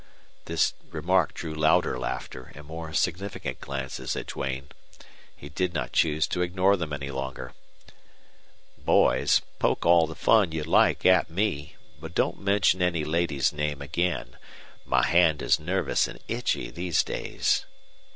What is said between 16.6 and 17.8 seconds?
these days."